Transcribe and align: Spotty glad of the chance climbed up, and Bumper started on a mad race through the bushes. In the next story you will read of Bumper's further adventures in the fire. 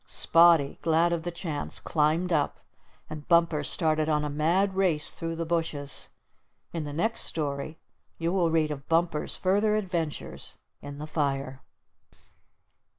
Spotty 0.07 0.79
glad 0.81 1.13
of 1.13 1.21
the 1.21 1.29
chance 1.29 1.79
climbed 1.79 2.33
up, 2.33 2.59
and 3.07 3.27
Bumper 3.27 3.63
started 3.63 4.09
on 4.09 4.25
a 4.25 4.31
mad 4.31 4.73
race 4.75 5.11
through 5.11 5.35
the 5.35 5.45
bushes. 5.45 6.09
In 6.73 6.85
the 6.85 6.91
next 6.91 7.21
story 7.21 7.77
you 8.17 8.33
will 8.33 8.49
read 8.49 8.71
of 8.71 8.89
Bumper's 8.89 9.37
further 9.37 9.75
adventures 9.75 10.57
in 10.81 10.97
the 10.97 11.05
fire. 11.05 11.61